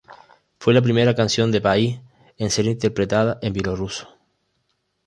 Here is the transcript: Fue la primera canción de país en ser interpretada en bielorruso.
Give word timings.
Fue 0.57 0.73
la 0.73 0.81
primera 0.81 1.13
canción 1.13 1.51
de 1.51 1.61
país 1.61 1.99
en 2.39 2.49
ser 2.49 2.65
interpretada 2.65 3.37
en 3.43 3.53
bielorruso. 3.53 4.07